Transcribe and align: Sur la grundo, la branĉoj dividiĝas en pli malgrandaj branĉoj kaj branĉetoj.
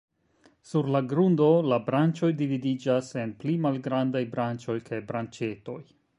Sur 0.69 0.87
la 0.95 1.01
grundo, 1.11 1.49
la 1.73 1.79
branĉoj 1.89 2.31
dividiĝas 2.41 3.13
en 3.25 3.35
pli 3.45 3.55
malgrandaj 3.67 4.27
branĉoj 4.35 4.81
kaj 4.91 5.05
branĉetoj. 5.13 5.81